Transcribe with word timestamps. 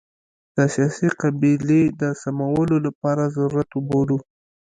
د 0.55 0.57
سیاسي 0.73 1.07
قبلې 1.21 1.81
د 2.01 2.03
سمولو 2.21 2.77
لپاره 2.85 3.23
ضرورت 3.37 3.69
وبولو. 3.73 4.17